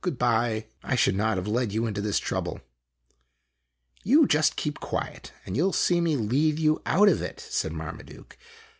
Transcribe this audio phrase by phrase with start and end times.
[0.03, 0.65] "Good by!
[0.81, 2.59] I should not have led you into this trouble.""
[4.11, 7.71] You just keep quiet, and you '11 see me lead you out of it," said
[7.71, 8.35] Marmaduke.